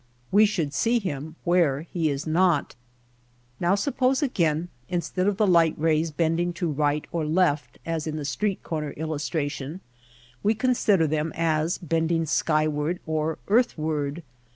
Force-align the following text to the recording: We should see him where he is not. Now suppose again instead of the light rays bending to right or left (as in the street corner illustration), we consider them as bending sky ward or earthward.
We 0.31 0.47
should 0.47 0.73
see 0.73 0.97
him 0.97 1.35
where 1.43 1.81
he 1.81 2.09
is 2.09 2.25
not. 2.25 2.75
Now 3.59 3.75
suppose 3.75 4.23
again 4.23 4.69
instead 4.89 5.27
of 5.27 5.37
the 5.37 5.45
light 5.45 5.75
rays 5.77 6.09
bending 6.09 6.53
to 6.53 6.71
right 6.71 7.05
or 7.11 7.23
left 7.23 7.77
(as 7.85 8.07
in 8.07 8.15
the 8.15 8.25
street 8.25 8.63
corner 8.63 8.93
illustration), 8.93 9.79
we 10.41 10.55
consider 10.55 11.05
them 11.05 11.31
as 11.35 11.77
bending 11.77 12.25
sky 12.25 12.67
ward 12.67 12.99
or 13.05 13.37
earthward. 13.47 14.23